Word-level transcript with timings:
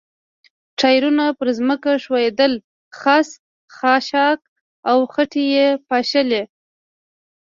ټایرونه 0.79 1.25
پر 1.37 1.47
ځمکه 1.57 1.91
ښویېدل، 2.03 2.53
خس، 2.99 3.27
خاشاک 3.77 4.39
او 4.89 4.97
خټې 5.13 5.43
یې 5.55 5.67
پاشلې. 5.87 6.43